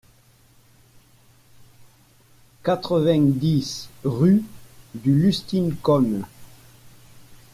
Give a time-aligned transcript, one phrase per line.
[2.63, 4.41] quatre-vingt-dix rue
[4.95, 6.23] du Lustincone